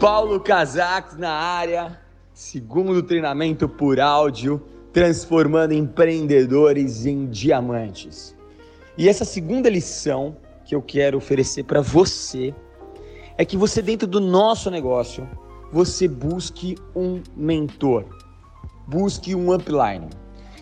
Paulo 0.00 0.40
Casax 0.40 1.14
na 1.18 1.30
área, 1.30 2.00
segundo 2.32 3.02
treinamento 3.02 3.68
por 3.68 4.00
áudio, 4.00 4.58
transformando 4.94 5.74
empreendedores 5.74 7.04
em 7.04 7.26
diamantes. 7.26 8.34
E 8.96 9.10
essa 9.10 9.26
segunda 9.26 9.68
lição 9.68 10.38
que 10.64 10.74
eu 10.74 10.80
quero 10.80 11.18
oferecer 11.18 11.64
para 11.64 11.82
você 11.82 12.54
é 13.36 13.44
que 13.44 13.58
você 13.58 13.82
dentro 13.82 14.08
do 14.08 14.20
nosso 14.20 14.70
negócio, 14.70 15.28
você 15.70 16.08
busque 16.08 16.78
um 16.96 17.22
mentor, 17.36 18.06
busque 18.86 19.34
um 19.34 19.52
upline. 19.52 20.08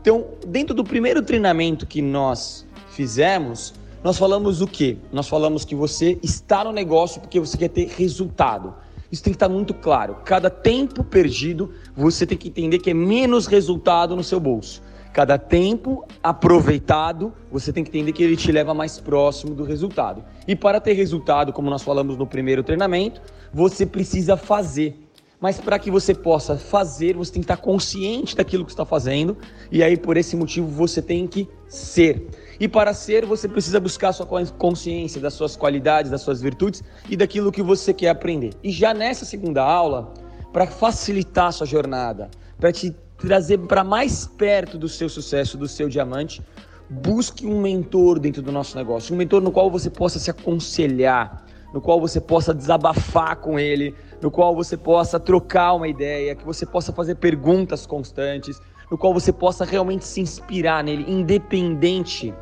Então, 0.00 0.28
dentro 0.46 0.74
do 0.74 0.82
primeiro 0.82 1.20
treinamento 1.20 1.86
que 1.86 2.00
nós 2.00 2.66
fizemos, 2.88 3.74
nós 4.02 4.16
falamos 4.16 4.62
o 4.62 4.66
quê? 4.66 4.96
Nós 5.12 5.28
falamos 5.28 5.62
que 5.62 5.74
você 5.74 6.18
está 6.22 6.64
no 6.64 6.72
negócio 6.72 7.20
porque 7.20 7.38
você 7.38 7.58
quer 7.58 7.68
ter 7.68 7.88
resultado. 7.88 8.85
Isso 9.10 9.22
tem 9.22 9.32
que 9.32 9.36
estar 9.36 9.48
muito 9.48 9.72
claro. 9.72 10.16
Cada 10.24 10.50
tempo 10.50 11.04
perdido, 11.04 11.72
você 11.94 12.26
tem 12.26 12.36
que 12.36 12.48
entender 12.48 12.78
que 12.78 12.90
é 12.90 12.94
menos 12.94 13.46
resultado 13.46 14.16
no 14.16 14.24
seu 14.24 14.40
bolso. 14.40 14.82
Cada 15.12 15.38
tempo 15.38 16.04
aproveitado, 16.22 17.32
você 17.50 17.72
tem 17.72 17.82
que 17.82 17.88
entender 17.88 18.12
que 18.12 18.22
ele 18.22 18.36
te 18.36 18.52
leva 18.52 18.74
mais 18.74 19.00
próximo 19.00 19.54
do 19.54 19.64
resultado. 19.64 20.22
E 20.46 20.54
para 20.54 20.78
ter 20.78 20.92
resultado, 20.92 21.54
como 21.54 21.70
nós 21.70 21.82
falamos 21.82 22.18
no 22.18 22.26
primeiro 22.26 22.62
treinamento, 22.62 23.22
você 23.52 23.86
precisa 23.86 24.36
fazer. 24.36 25.05
Mas 25.40 25.60
para 25.60 25.78
que 25.78 25.90
você 25.90 26.14
possa 26.14 26.56
fazer, 26.56 27.14
você 27.14 27.32
tem 27.32 27.42
que 27.42 27.44
estar 27.44 27.58
consciente 27.58 28.34
daquilo 28.34 28.64
que 28.64 28.70
está 28.70 28.86
fazendo, 28.86 29.36
e 29.70 29.82
aí 29.82 29.96
por 29.96 30.16
esse 30.16 30.34
motivo 30.34 30.66
você 30.66 31.02
tem 31.02 31.26
que 31.26 31.48
ser. 31.68 32.26
E 32.58 32.66
para 32.66 32.94
ser, 32.94 33.26
você 33.26 33.46
precisa 33.46 33.78
buscar 33.78 34.08
a 34.08 34.12
sua 34.12 34.26
consciência 34.58 35.20
das 35.20 35.34
suas 35.34 35.54
qualidades, 35.54 36.10
das 36.10 36.22
suas 36.22 36.40
virtudes 36.40 36.82
e 37.08 37.16
daquilo 37.16 37.52
que 37.52 37.62
você 37.62 37.92
quer 37.92 38.08
aprender. 38.08 38.54
E 38.62 38.70
já 38.70 38.94
nessa 38.94 39.26
segunda 39.26 39.62
aula, 39.62 40.14
para 40.52 40.66
facilitar 40.66 41.48
a 41.48 41.52
sua 41.52 41.66
jornada, 41.66 42.30
para 42.58 42.72
te 42.72 42.96
trazer 43.18 43.58
para 43.58 43.84
mais 43.84 44.26
perto 44.26 44.78
do 44.78 44.88
seu 44.88 45.08
sucesso, 45.08 45.58
do 45.58 45.68
seu 45.68 45.88
diamante, 45.88 46.42
busque 46.88 47.46
um 47.46 47.60
mentor 47.60 48.18
dentro 48.18 48.40
do 48.40 48.52
nosso 48.52 48.76
negócio, 48.76 49.14
um 49.14 49.18
mentor 49.18 49.42
no 49.42 49.52
qual 49.52 49.70
você 49.70 49.90
possa 49.90 50.18
se 50.18 50.30
aconselhar, 50.30 51.44
no 51.74 51.80
qual 51.80 52.00
você 52.00 52.20
possa 52.20 52.54
desabafar 52.54 53.36
com 53.36 53.58
ele, 53.58 53.94
no 54.20 54.30
qual 54.30 54.54
você 54.54 54.76
possa 54.76 55.20
trocar 55.20 55.74
uma 55.74 55.88
ideia, 55.88 56.34
que 56.34 56.44
você 56.44 56.64
possa 56.64 56.92
fazer 56.92 57.16
perguntas 57.16 57.86
constantes, 57.86 58.60
no 58.90 58.96
qual 58.96 59.12
você 59.12 59.32
possa 59.32 59.64
realmente 59.64 60.04
se 60.04 60.20
inspirar 60.20 60.82
nele, 60.82 61.04
independente 61.08 62.32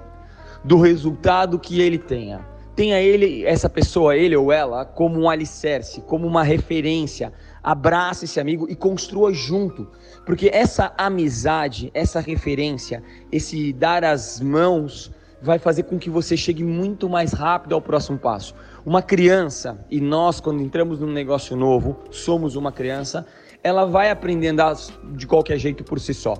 do 0.64 0.80
resultado 0.80 1.58
que 1.58 1.80
ele 1.80 1.98
tenha. 1.98 2.46
Tenha 2.74 3.00
ele, 3.00 3.44
essa 3.44 3.68
pessoa, 3.68 4.16
ele 4.16 4.34
ou 4.34 4.50
ela, 4.50 4.84
como 4.84 5.20
um 5.20 5.30
alicerce, 5.30 6.00
como 6.00 6.26
uma 6.26 6.42
referência. 6.42 7.32
Abrace 7.62 8.24
esse 8.24 8.40
amigo 8.40 8.66
e 8.68 8.74
construa 8.74 9.32
junto. 9.32 9.86
Porque 10.26 10.50
essa 10.52 10.92
amizade, 10.98 11.90
essa 11.94 12.18
referência, 12.18 13.00
esse 13.30 13.72
dar 13.72 14.02
as 14.04 14.40
mãos, 14.40 15.12
vai 15.40 15.58
fazer 15.58 15.84
com 15.84 15.98
que 15.98 16.10
você 16.10 16.36
chegue 16.36 16.64
muito 16.64 17.08
mais 17.08 17.32
rápido 17.32 17.74
ao 17.74 17.80
próximo 17.80 18.18
passo. 18.18 18.54
Uma 18.84 19.02
criança, 19.02 19.78
e 19.90 20.00
nós, 20.00 20.40
quando 20.40 20.62
entramos 20.62 21.00
num 21.00 21.12
negócio 21.12 21.56
novo, 21.56 21.98
somos 22.10 22.56
uma 22.56 22.72
criança, 22.72 23.26
ela 23.62 23.84
vai 23.84 24.10
aprender 24.10 24.48
a 24.48 24.52
andar 24.52 24.76
de 25.14 25.26
qualquer 25.26 25.58
jeito 25.58 25.84
por 25.84 25.98
si 25.98 26.12
só. 26.12 26.34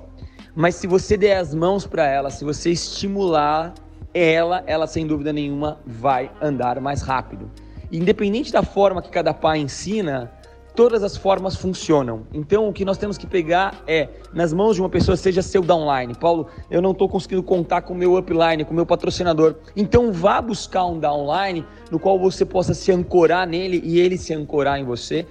Mas 0.55 0.75
se 0.77 0.87
você 0.87 1.17
der 1.17 1.39
as 1.39 1.55
mãos 1.55 1.87
para 1.87 2.07
ela, 2.07 2.31
se 2.31 2.45
você 2.45 2.71
estimular 2.71 3.75
ela, 4.13 4.63
ela 4.67 4.87
sem 4.87 5.07
dúvida 5.07 5.33
nenhuma 5.33 5.81
vai 5.85 6.31
andar 6.41 6.81
mais 6.81 7.03
rápido. 7.03 7.51
Independente 7.91 8.53
da 8.53 8.63
forma 8.63 9.03
que 9.03 9.11
cada 9.11 9.35
pai 9.35 9.59
ensina, 9.59 10.31
todas 10.75 11.03
as 11.03 11.17
formas 11.17 11.55
funcionam. 11.55 12.27
Então, 12.33 12.69
o 12.69 12.73
que 12.73 12.85
nós 12.85 12.99
temos 12.99 13.17
que 13.17 13.27
pegar 13.27 13.83
é, 13.87 14.09
nas 14.33 14.53
mãos 14.53 14.75
de 14.75 14.83
uma 14.83 14.89
pessoa, 14.89 15.17
seja 15.17 15.41
seu 15.41 15.63
downline. 15.63 16.15
Paulo, 16.15 16.49
eu 16.71 16.83
não 16.83 16.91
estou 16.91 17.09
conseguindo 17.09 17.43
contar 17.43 17.83
com 17.83 17.95
o 17.95 17.97
meu 17.97 18.17
upline, 18.17 18.65
com 18.65 18.73
o 18.73 18.75
meu 18.75 18.87
patrocinador. 18.87 19.55
Então, 19.77 20.13
vá 20.13 20.41
buscar 20.41 20.85
um 20.87 20.99
downline 20.99 21.65
no 21.91 21.99
qual 21.99 22.19
você 22.19 22.45
possa 22.45 22.75
se 22.75 22.91
ancorar 22.91 23.47
nele 23.47 23.81
e 23.85 24.01
ele 24.01 24.19
se 24.19 24.35
ancorar 24.35 24.79
em 24.79 24.85
você, 24.85 25.27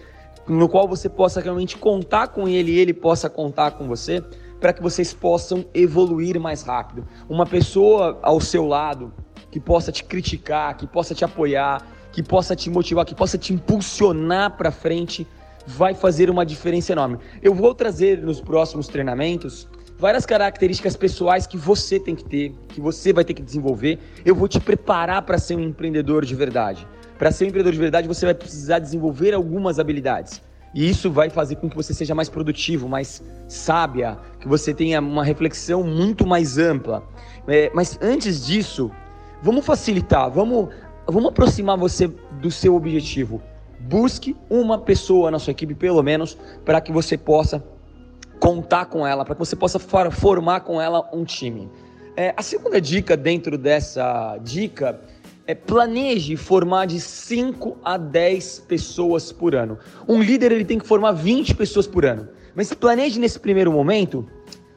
no 0.48 0.70
qual 0.70 0.88
você 0.88 1.10
possa 1.10 1.42
realmente 1.42 1.78
contar 1.78 2.30
com 2.30 2.48
ele 2.48 2.72
e 2.72 2.80
ele 2.80 2.94
possa 2.94 3.30
contar 3.30 3.72
com 3.72 3.88
você 3.88 4.24
para 4.60 4.72
que 4.72 4.82
vocês 4.82 5.14
possam 5.14 5.66
evoluir 5.74 6.40
mais 6.40 6.64
rápido. 6.64 7.06
Uma 7.28 7.46
pessoa 7.46 8.18
ao 8.22 8.40
seu 8.40 8.66
lado 8.66 9.14
que 9.52 9.60
possa 9.60 9.92
te 9.92 10.06
criticar, 10.06 10.76
que 10.78 10.88
possa 10.88 11.14
te 11.14 11.26
apoiar, 11.26 11.86
que 12.14 12.24
possa 12.24 12.56
te 12.56 12.70
motivar, 12.70 13.06
que 13.06 13.16
possa 13.16 13.38
te 13.38 13.54
impulsionar 13.54 14.56
para 14.56 14.72
frente, 14.72 15.28
vai 15.66 15.94
fazer 15.94 16.30
uma 16.30 16.46
diferença 16.46 16.94
enorme. 16.94 17.18
Eu 17.42 17.54
vou 17.54 17.74
trazer 17.74 18.20
nos 18.20 18.40
próximos 18.40 18.88
treinamentos 18.88 19.68
várias 19.98 20.26
características 20.26 20.96
pessoais 20.96 21.48
que 21.48 21.58
você 21.58 22.00
tem 22.00 22.16
que 22.16 22.24
ter, 22.24 22.54
que 22.70 22.80
você 22.80 23.12
vai 23.12 23.26
ter 23.26 23.34
que 23.34 23.42
desenvolver. 23.42 24.00
Eu 24.24 24.36
vou 24.36 24.48
te 24.48 24.60
preparar 24.60 25.24
para 25.24 25.38
ser 25.38 25.56
um 25.56 25.62
empreendedor 25.62 26.24
de 26.24 26.36
verdade. 26.36 26.88
Para 27.18 27.32
ser 27.32 27.46
um 27.46 27.48
empreendedor 27.48 27.74
de 27.74 27.80
verdade, 27.80 28.08
você 28.08 28.26
vai 28.26 28.36
precisar 28.36 28.80
desenvolver 28.80 29.34
algumas 29.34 29.80
habilidades. 29.80 30.42
E 30.74 30.90
isso 30.90 31.12
vai 31.12 31.30
fazer 31.30 31.56
com 31.56 31.70
que 31.70 31.76
você 31.76 31.94
seja 31.94 32.14
mais 32.14 32.30
produtivo, 32.30 32.90
mais 32.90 33.24
sábia, 33.48 34.18
que 34.40 34.48
você 34.48 34.74
tenha 34.74 35.00
uma 35.00 35.24
reflexão 35.24 35.84
muito 35.84 36.28
mais 36.28 36.58
ampla. 36.58 37.04
É, 37.48 37.72
mas 37.74 37.98
antes 38.02 38.46
disso, 38.46 38.92
vamos 39.42 39.66
facilitar, 39.66 40.32
vamos, 40.32 40.70
vamos 41.08 41.30
aproximar 41.30 41.78
você 41.78 42.08
do 42.42 42.52
seu 42.52 42.76
objetivo. 42.76 43.42
Busque 43.80 44.36
uma 44.50 44.78
pessoa 44.78 45.30
na 45.30 45.40
sua 45.40 45.52
equipe, 45.52 45.76
pelo 45.76 46.02
menos, 46.02 46.38
para 46.64 46.80
que 46.80 46.92
você 46.92 47.18
possa 47.18 47.64
contar 48.40 48.86
com 48.86 49.06
ela, 49.06 49.26
para 49.26 49.36
que 49.36 49.40
você 49.40 49.56
possa 49.56 49.80
formar 49.80 50.62
com 50.62 50.82
ela 50.82 51.10
um 51.14 51.24
time. 51.24 51.70
É, 52.16 52.34
a 52.38 52.42
segunda 52.42 52.80
dica 52.80 53.18
dentro 53.18 53.58
dessa 53.58 54.38
dica 54.38 55.02
é, 55.48 55.56
planeje 55.56 56.36
formar 56.36 56.86
de 56.86 57.00
5 57.00 57.78
a 57.84 57.98
10 57.98 58.66
pessoas 58.68 59.32
por 59.32 59.56
ano. 59.56 59.78
Um 60.08 60.22
líder 60.22 60.52
ele 60.52 60.66
tem 60.66 60.80
que 60.80 60.88
formar 60.88 61.12
20 61.12 61.56
pessoas 61.56 61.88
por 61.88 62.06
ano. 62.06 62.30
Mas 62.56 62.74
planeje 62.74 63.20
nesse 63.20 63.40
primeiro 63.40 63.72
momento 63.72 64.28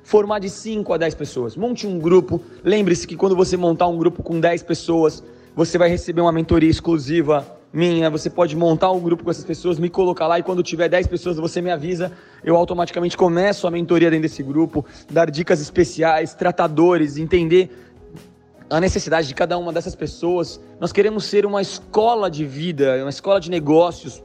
formar 0.03 0.39
de 0.39 0.49
5 0.49 0.93
a 0.93 0.97
10 0.97 1.15
pessoas. 1.15 1.57
Monte 1.57 1.87
um 1.87 1.99
grupo. 1.99 2.41
Lembre-se 2.65 3.07
que 3.07 3.17
quando 3.17 3.37
você 3.37 3.57
montar 3.57 3.87
um 3.89 3.99
grupo 3.99 4.23
com 4.23 4.41
10 4.41 4.63
pessoas, 4.63 5.23
você 5.57 5.79
vai 5.79 5.89
receber 5.89 6.21
uma 6.21 6.31
mentoria 6.31 6.69
exclusiva 6.69 7.59
minha. 7.73 8.11
Você 8.11 8.29
pode 8.29 8.55
montar 8.55 8.93
um 8.93 9.01
grupo 9.01 9.25
com 9.25 9.31
essas 9.31 9.45
pessoas, 9.45 9.79
me 9.79 9.89
colocar 9.89 10.27
lá 10.27 10.39
e 10.39 10.43
quando 10.43 10.63
tiver 10.63 10.87
10 10.87 11.07
pessoas 11.07 11.39
você 11.39 11.63
me 11.63 11.71
avisa. 11.71 12.13
Eu 12.45 12.57
automaticamente 12.57 13.17
começo 13.17 13.67
a 13.67 13.71
mentoria 13.71 14.11
dentro 14.11 14.25
desse 14.29 14.43
grupo, 14.43 14.85
dar 15.11 15.31
dicas 15.31 15.63
especiais, 15.63 16.35
tratadores, 16.35 17.17
entender 17.17 17.71
a 18.69 18.79
necessidade 18.79 19.29
de 19.29 19.35
cada 19.35 19.57
uma 19.57 19.73
dessas 19.73 19.95
pessoas. 19.95 20.61
Nós 20.79 20.93
queremos 20.93 21.25
ser 21.25 21.47
uma 21.47 21.63
escola 21.63 22.31
de 22.31 22.45
vida, 22.45 22.99
uma 23.01 23.09
escola 23.09 23.41
de 23.41 23.51
negócios 23.51 24.23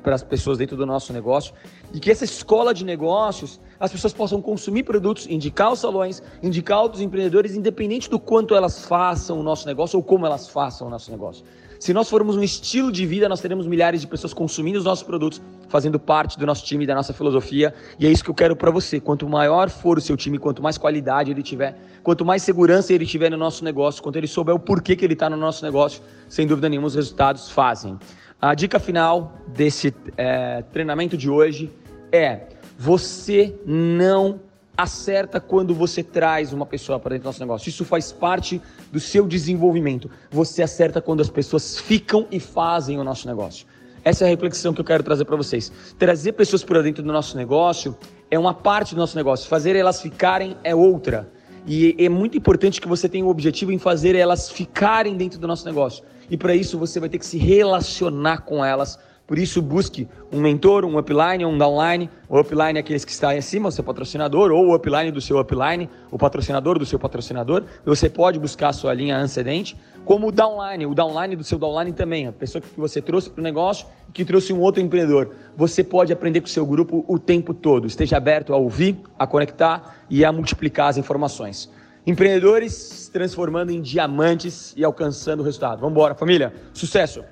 para 0.00 0.14
as 0.14 0.22
pessoas 0.22 0.58
dentro 0.58 0.76
do 0.76 0.86
nosso 0.86 1.12
negócio 1.12 1.52
e 1.92 1.98
que 1.98 2.08
essa 2.08 2.24
escola 2.24 2.72
de 2.72 2.84
negócios 2.84 3.60
as 3.80 3.92
pessoas 3.92 4.12
possam 4.12 4.40
consumir 4.42 4.82
produtos, 4.82 5.26
indicar 5.28 5.72
os 5.72 5.78
salões, 5.78 6.22
indicar 6.42 6.82
outros 6.82 7.02
empreendedores, 7.02 7.54
independente 7.54 8.10
do 8.10 8.18
quanto 8.18 8.54
elas 8.54 8.84
façam 8.84 9.38
o 9.38 9.42
nosso 9.42 9.66
negócio 9.66 9.96
ou 9.96 10.02
como 10.02 10.26
elas 10.26 10.48
façam 10.48 10.86
o 10.86 10.90
nosso 10.90 11.10
negócio. 11.10 11.44
Se 11.78 11.92
nós 11.92 12.10
formos 12.10 12.36
um 12.36 12.42
estilo 12.42 12.90
de 12.90 13.06
vida, 13.06 13.28
nós 13.28 13.40
teremos 13.40 13.64
milhares 13.64 14.00
de 14.00 14.06
pessoas 14.08 14.34
consumindo 14.34 14.78
os 14.78 14.84
nossos 14.84 15.04
produtos, 15.04 15.40
fazendo 15.68 15.98
parte 15.98 16.36
do 16.36 16.44
nosso 16.44 16.64
time, 16.64 16.84
da 16.84 16.94
nossa 16.94 17.12
filosofia, 17.12 17.72
e 18.00 18.06
é 18.06 18.10
isso 18.10 18.24
que 18.24 18.30
eu 18.30 18.34
quero 18.34 18.56
para 18.56 18.68
você. 18.68 18.98
Quanto 18.98 19.28
maior 19.28 19.70
for 19.70 19.96
o 19.96 20.00
seu 20.00 20.16
time, 20.16 20.38
quanto 20.38 20.60
mais 20.60 20.76
qualidade 20.76 21.30
ele 21.30 21.42
tiver, 21.42 21.78
quanto 22.02 22.24
mais 22.24 22.42
segurança 22.42 22.92
ele 22.92 23.06
tiver 23.06 23.30
no 23.30 23.36
nosso 23.36 23.64
negócio, 23.64 24.02
quanto 24.02 24.16
ele 24.16 24.26
souber 24.26 24.56
o 24.56 24.58
porquê 24.58 24.96
que 24.96 25.04
ele 25.04 25.12
está 25.12 25.30
no 25.30 25.36
nosso 25.36 25.64
negócio, 25.64 26.02
sem 26.28 26.48
dúvida 26.48 26.68
nenhuma 26.68 26.88
os 26.88 26.96
resultados 26.96 27.48
fazem. 27.48 27.96
A 28.40 28.54
dica 28.54 28.80
final 28.80 29.32
desse 29.46 29.94
é, 30.16 30.62
treinamento 30.72 31.16
de 31.16 31.30
hoje 31.30 31.72
é: 32.10 32.40
você 32.78 33.52
não 33.66 34.40
acerta 34.76 35.40
quando 35.40 35.74
você 35.74 36.04
traz 36.04 36.52
uma 36.52 36.64
pessoa 36.64 37.00
para 37.00 37.10
dentro 37.10 37.24
do 37.24 37.26
nosso 37.26 37.40
negócio. 37.40 37.68
Isso 37.68 37.84
faz 37.84 38.12
parte 38.12 38.62
do 38.92 39.00
seu 39.00 39.26
desenvolvimento. 39.26 40.08
Você 40.30 40.62
acerta 40.62 41.00
quando 41.00 41.20
as 41.20 41.28
pessoas 41.28 41.80
ficam 41.80 42.28
e 42.30 42.38
fazem 42.38 42.96
o 42.96 43.02
nosso 43.02 43.26
negócio. 43.26 43.66
Essa 44.04 44.24
é 44.24 44.26
a 44.28 44.30
reflexão 44.30 44.72
que 44.72 44.80
eu 44.80 44.84
quero 44.84 45.02
trazer 45.02 45.24
para 45.24 45.34
vocês. 45.34 45.72
Trazer 45.98 46.32
pessoas 46.32 46.62
para 46.62 46.80
dentro 46.80 47.02
do 47.02 47.12
nosso 47.12 47.36
negócio 47.36 47.96
é 48.30 48.38
uma 48.38 48.54
parte 48.54 48.94
do 48.94 48.98
nosso 48.98 49.16
negócio, 49.16 49.48
fazer 49.48 49.74
elas 49.74 50.00
ficarem 50.00 50.56
é 50.62 50.72
outra. 50.72 51.28
E 51.66 51.96
é 51.98 52.08
muito 52.08 52.38
importante 52.38 52.80
que 52.80 52.86
você 52.86 53.08
tenha 53.08 53.26
o 53.26 53.28
objetivo 53.28 53.72
em 53.72 53.78
fazer 53.78 54.14
elas 54.14 54.48
ficarem 54.48 55.16
dentro 55.16 55.40
do 55.40 55.48
nosso 55.48 55.66
negócio. 55.66 56.04
E 56.30 56.36
para 56.36 56.54
isso 56.54 56.78
você 56.78 57.00
vai 57.00 57.08
ter 57.08 57.18
que 57.18 57.26
se 57.26 57.38
relacionar 57.38 58.42
com 58.42 58.64
elas 58.64 58.98
Por 59.28 59.38
isso, 59.38 59.60
busque 59.60 60.08
um 60.32 60.40
mentor, 60.40 60.86
um 60.86 60.96
upline, 60.96 61.44
um 61.44 61.58
downline. 61.58 62.08
O 62.30 62.40
upline 62.40 62.78
é 62.78 62.80
aqueles 62.80 63.04
que 63.04 63.12
estão 63.12 63.28
aí 63.28 63.36
acima, 63.36 63.68
o 63.68 63.70
seu 63.70 63.84
patrocinador, 63.84 64.50
ou 64.50 64.68
o 64.68 64.74
upline 64.74 65.12
do 65.12 65.20
seu 65.20 65.38
upline, 65.38 65.86
o 66.10 66.16
patrocinador 66.16 66.78
do 66.78 66.86
seu 66.86 66.98
patrocinador. 66.98 67.64
Você 67.84 68.08
pode 68.08 68.38
buscar 68.38 68.68
a 68.68 68.72
sua 68.72 68.94
linha 68.94 69.18
antecedente, 69.18 69.76
como 70.06 70.28
o 70.28 70.32
downline, 70.32 70.86
o 70.86 70.94
downline 70.94 71.36
do 71.36 71.44
seu 71.44 71.58
downline 71.58 71.92
também, 71.92 72.26
a 72.26 72.32
pessoa 72.32 72.62
que 72.62 72.68
você 72.74 73.02
trouxe 73.02 73.28
para 73.28 73.40
o 73.42 73.44
negócio 73.44 73.86
e 74.08 74.12
que 74.12 74.24
trouxe 74.24 74.50
um 74.50 74.60
outro 74.60 74.80
empreendedor. 74.80 75.34
Você 75.54 75.84
pode 75.84 76.10
aprender 76.10 76.40
com 76.40 76.46
o 76.46 76.50
seu 76.50 76.64
grupo 76.64 77.04
o 77.06 77.18
tempo 77.18 77.52
todo. 77.52 77.86
Esteja 77.86 78.16
aberto 78.16 78.54
a 78.54 78.56
ouvir, 78.56 78.98
a 79.18 79.26
conectar 79.26 79.98
e 80.08 80.24
a 80.24 80.32
multiplicar 80.32 80.88
as 80.88 80.96
informações. 80.96 81.70
Empreendedores 82.06 83.10
transformando 83.12 83.72
em 83.72 83.82
diamantes 83.82 84.72
e 84.74 84.82
alcançando 84.82 85.40
o 85.40 85.44
resultado. 85.44 85.80
Vamos 85.80 85.92
embora, 85.92 86.14
família. 86.14 86.50
Sucesso! 86.72 87.22